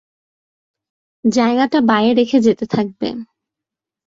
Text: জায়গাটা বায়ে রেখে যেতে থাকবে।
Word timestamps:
জায়গাটা 1.25 1.79
বায়ে 1.81 2.11
রেখে 2.13 2.37
যেতে 2.39 2.65
থাকবে। 2.65 3.07